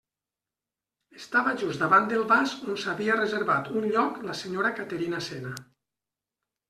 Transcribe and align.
Estava 1.17 1.51
just 1.63 1.83
davant 1.83 2.07
del 2.13 2.25
vas 2.31 2.55
on 2.69 2.79
s'havia 2.85 3.19
reservat 3.21 3.69
un 3.83 3.87
lloc 3.97 4.19
la 4.31 4.39
senyora 4.41 4.73
Caterina 4.81 5.21
Cena. 5.31 5.53